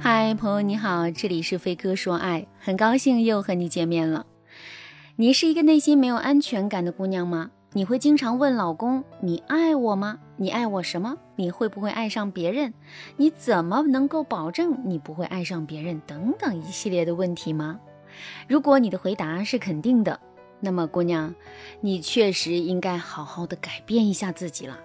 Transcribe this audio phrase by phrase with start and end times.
[0.00, 4.26] 嗨，朋友你好，这里是飞哥说爱，很高兴又和你见面了。
[5.16, 7.50] 你是一个内心没有安全感的姑娘吗？
[7.72, 10.18] 你会经常问老公：“你爱我吗？
[10.36, 11.16] 你爱我什么？
[11.36, 12.72] 你会不会爱上别人？
[13.16, 17.80] 你怎么能够保证你不会爱上别人？”等等一系列的问题吗？
[18.46, 20.20] 如果你的回答是肯定的，
[20.60, 21.34] 那么姑娘，
[21.80, 24.78] 你确实应该好好的改变一下自己了。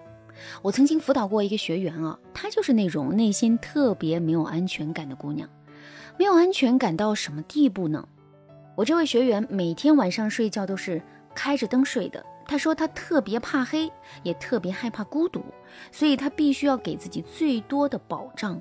[0.62, 5.50] 我曾经辅导过一个学员啊，她就是那种内心特别没有安全感的姑娘，
[6.18, 8.08] 没有安全感到什么地步呢？
[8.76, 11.02] 我这位学员每天晚上睡觉都是
[11.36, 12.26] 开着灯睡的。
[12.46, 13.92] 她说她特别怕黑，
[14.24, 15.44] 也特别害怕孤独，
[15.92, 18.60] 所以她必须要给自己最多的保障。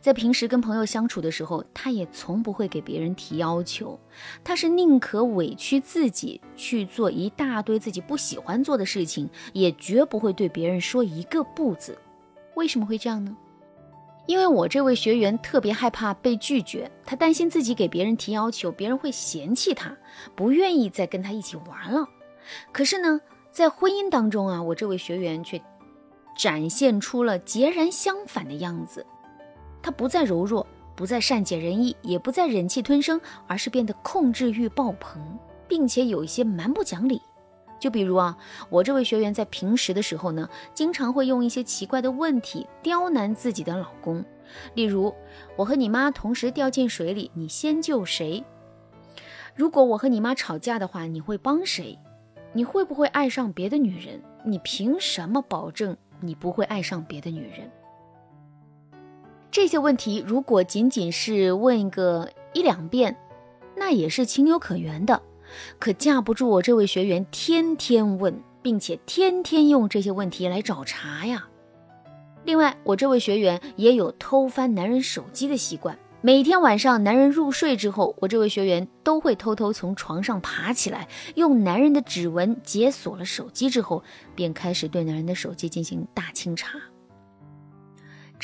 [0.00, 3.98] 在平时跟朋友相处的时候，他也从不会给别人提要求，
[4.42, 11.98] 他是宁可委屈自己去做一大堆自己不喜欢做的事情，也绝不会对别人说一个不字。
[12.54, 13.36] 为什么会这样呢？
[14.26, 19.94] 因为我这位学员特别害怕被拒绝，他担心自己给别人提要求，别人会嫌弃他，
[20.34, 22.08] 不愿意再跟他一起玩了。
[22.72, 25.60] 可是呢，在婚姻当中啊，我这位学员却
[26.38, 29.04] 展现出了截然相反的样子。
[29.84, 35.20] 他不再柔弱，不再善解人意，也不再忍气吞声，而是变得控制欲爆棚，
[35.68, 37.20] 并且有一些蛮不讲理。
[37.78, 38.34] 就比如啊，
[38.70, 44.24] 我这位学员在平时的时候呢，经常会用一些奇怪的问题刁难自己的老公。
[44.72, 45.14] 例如，
[45.54, 48.42] 我和你妈同时掉进水里，你先救谁？
[49.54, 51.98] 如果我和你妈吵架的话，你会帮谁？
[52.54, 54.22] 你会不会爱上别的女人？
[54.46, 57.70] 你凭什么保证你不会爱上别的女人？
[59.54, 63.16] 这些问题如果仅仅是问个一两遍，
[63.76, 65.22] 那也是情有可原的。
[65.78, 71.46] 可架不住我这位学员天天问，并且天天用这些问题来找茬呀。
[72.42, 75.96] 另外，我这位学员也有偷翻男人手机的习惯。
[76.20, 81.06] 每天晚上，男人入睡之后，我这位学员都会偷偷从床上爬起来，
[81.36, 84.02] 用男人的指纹解锁了手机之后，
[84.34, 86.70] 便开始对男人的手机进行大清查。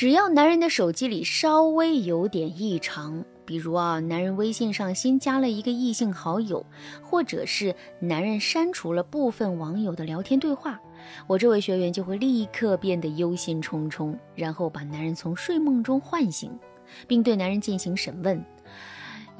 [0.00, 6.64] 只要男人的手机里稍微有点异常，比如啊，男人微信上新加了一个异性好友，
[7.02, 10.80] 或者是男人删除了部分网友的聊天对话，
[11.26, 16.50] 我这位学员就会立刻变得忧心忡忡，然后把男人从睡梦中唤醒，
[17.06, 18.42] 并对男人进行审问。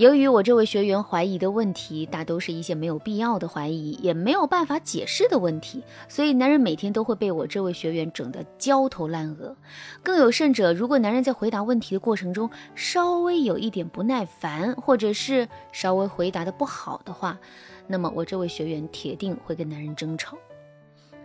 [0.01, 9.55] 由于我这位学员怀疑的问题大都是一些没有必要的怀疑，也没有办法解释的问题，所以男人每天都会被我这位学员整得焦头烂额。
[10.03, 17.39] 更有甚者，如果男人在回答问题的过程中稍微有一点不耐烦，或者是稍微回答的不好的话，
[17.87, 20.39] 那么我这位学员铁定会跟男人争吵。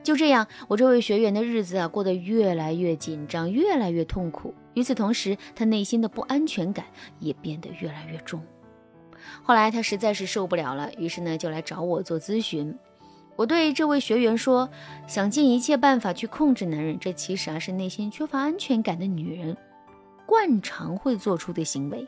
[0.03, 4.53] 就这样，我这位学员的日子啊过得越来越紧张，越来越痛苦。
[4.73, 6.85] 与此同时，他内心的不安全感
[7.21, 8.43] 也变得越来越重。
[9.43, 12.77] 后来他实在是受不了了，于是呢就来找我做咨询。
[13.35, 14.69] 我对这位学员说
[15.07, 19.57] ：“想尽一切办法去控制男人，这其实啊是内心缺乏安全感的女人
[20.25, 22.07] 惯常会做出的行为。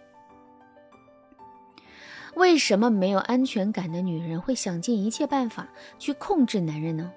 [2.36, 5.68] 为什么没有安全感的女人会想尽一切办法
[6.00, 7.12] 去控制男人呢？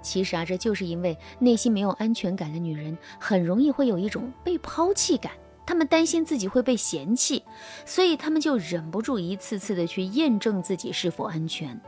[0.00, 5.32] 其实啊，这就是因为内心没有安全感的女人很容易会有一种被抛弃感。”
[5.66, 7.42] 他们担心自己会被嫌弃，
[7.84, 11.80] 所以他们就忍不住一次次的去验证自己是否安全。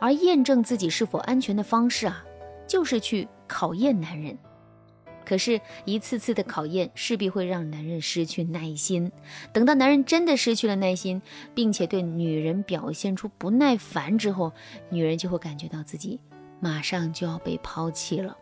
[0.00, 2.24] 而验证自己是否安全的方式啊，
[2.66, 4.38] 就是去考验男人。
[5.24, 9.10] 可是，一次次的考验势必会让男人失去耐心。
[9.54, 11.22] 等到男人真的失去了耐心，
[11.54, 14.52] 并且对女人表现出不耐烦之后，
[14.90, 16.20] 女人就会感觉到自己
[16.60, 18.36] 马上就要被抛弃了。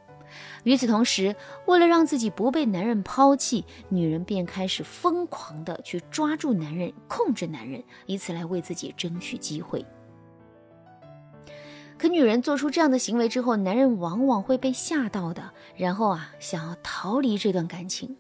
[0.65, 1.34] 与此同时，
[1.66, 9.84] 为了让自己不被男人抛弃，女人便开始疯狂的去抓住男人、控制男人，以此来为自己争取机会。
[11.98, 18.16] 可女人做出这样的行为之后，男人往往会被吓到的，然后啊，想要逃离这段感情。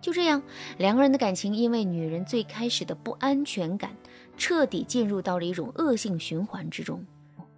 [0.00, 0.42] 就这样，
[0.78, 3.96] 两个人的感情因为女人最开始的不安全感，
[4.36, 7.06] 彻底进入到了一种恶性循环之中，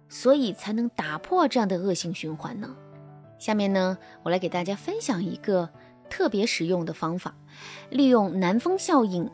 [0.07, 2.75] 所以才能打破这样的恶性循环呢。
[3.37, 5.69] 下面呢，我来给大家分享一个
[6.09, 7.35] 特别实用的方法，
[7.89, 9.29] 利用南风效应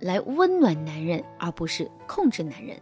[0.00, 2.76] 来温暖男人，而不是控制男人。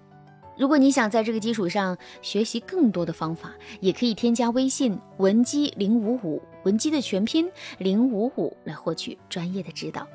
[0.56, 10.06] 如果你想在这个基础上学习更多的方法，也可以添加微信文姬零五五，文姬的全拼零五五，来获取专业的指导。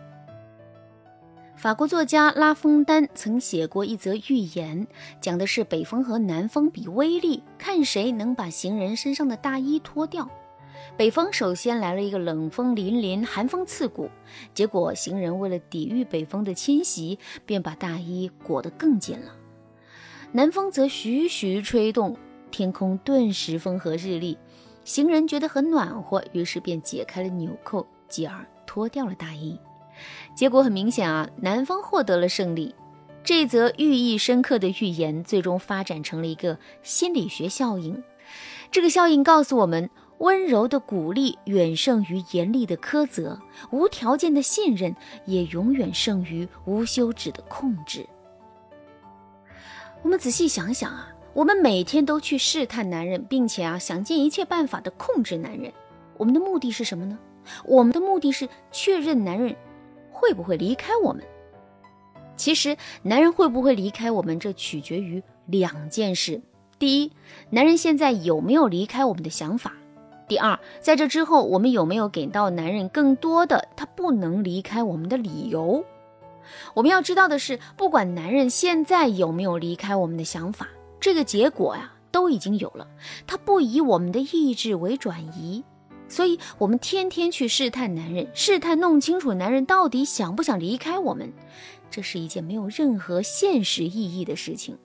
[1.56, 4.88] 法国作家拉封丹曾写过一则寓言，
[5.20, 10.28] 讲的是北风和南风比威力，看谁能把行人身上的大衣脱掉。
[10.98, 14.10] 北方首先来了一个冷风凛凛、寒风刺骨，
[14.56, 19.36] 结果行人为了抵御北风的侵袭，便把大衣裹得更紧了。
[20.32, 22.18] 南风则徐徐吹动，
[22.50, 24.36] 天空顿时风和日丽，
[24.84, 29.60] 行人觉得很暖和，于是便解开了纽扣，继而脱掉了大衣。
[30.34, 32.76] 结果很明显啊，男方获得了胜利。
[33.24, 38.04] 这则寓意深刻的预言，最终发展成了一个心理学效应。
[38.72, 39.90] 这个效应告诉我们。
[40.22, 43.40] 温柔的鼓励远胜于严厉的苛责，
[43.72, 44.96] 无条件的信任
[45.26, 48.06] 也永远胜于无休止的控制。
[50.04, 55.74] 我们仔细想想啊，我们每天都去试探男人，并且啊想尽一切办法的控制男人，
[56.20, 57.18] 我们的目的是什么呢？
[57.66, 59.56] 我们的目的是确认男人
[60.22, 61.24] 会不会离开我们。
[62.36, 66.40] 其实，男人会不会离开我们，这取决于两件事：
[66.78, 67.12] 第一，
[67.50, 69.74] 男人现在有没有离开我们的想法。
[70.28, 75.84] 第二，在这之后，我们有没有给到男人更多的他不能离开我们的理由？
[76.74, 80.68] 我们要知道的是，不管男人现在有没有离开我们的想法，
[81.00, 82.88] 这个结果呀都已经有了。
[83.28, 85.64] 他不以我们的意志为转移，
[86.12, 91.32] 所以我们天天去试探男人，试探弄清楚男人到底想不想离开我们，
[91.90, 94.78] 这是一件没有任何现实意义的事情。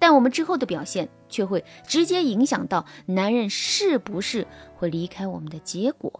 [0.00, 6.12] 但我们之后的表现却会直接影响到男人是不是会离开我们的结果。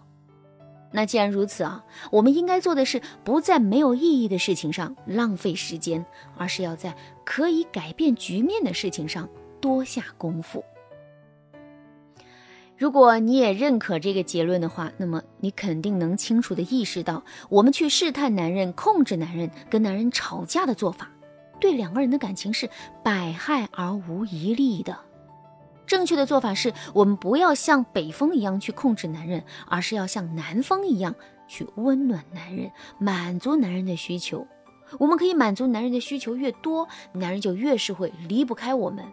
[0.92, 6.06] 那既然如此啊，我们应该做的是不在没有意义的事情上浪费时间，
[6.38, 9.28] 而是要在可以改变局面的事情上
[9.60, 10.64] 多下功夫。
[12.78, 21.10] 如果你也认可这个结论的话，那么你肯定能清楚的意识到，我们去试探男人、控制男人、跟男人吵架的做法。
[21.58, 22.68] 对两个人的感情是
[23.02, 24.98] 百害而无一利的。
[25.86, 31.14] 正确的做法是我们不要像北风一样去控制男人，而是要像南风一样
[31.48, 34.46] 去温暖男人，满足男人的需求。
[34.98, 39.04] 我们可以满足男人的需求越多，男人就越是会离不开我们。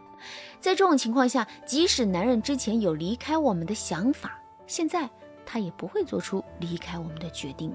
[0.60, 5.10] 在这种情况下，即使男人之前有离开我们的想法，现在
[5.46, 7.74] 他也不会做出离开我们的决定。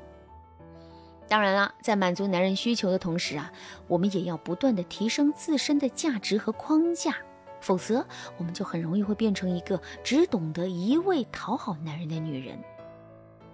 [1.28, 3.52] 当然了，在满足男人需求的同时啊，
[3.86, 7.14] 我们也要不断的提升自身的价值和框架，
[7.60, 8.06] 否则
[8.38, 12.58] 我们就很容易会变成一个只懂得一味讨好男人的女人。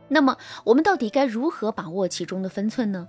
[0.07, 3.09] 那么，我们到底该如何把握其中的分寸呢？